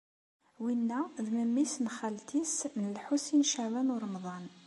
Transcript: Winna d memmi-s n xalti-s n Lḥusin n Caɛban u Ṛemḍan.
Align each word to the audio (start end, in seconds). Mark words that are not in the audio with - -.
Winna 0.63 0.99
d 1.25 1.27
memmi-s 1.35 1.75
n 1.85 1.87
xalti-s 1.97 2.57
n 2.81 2.83
Lḥusin 2.95 3.41
n 3.45 3.49
Caɛban 3.51 3.93
u 3.93 3.97
Ṛemḍan. 4.03 4.45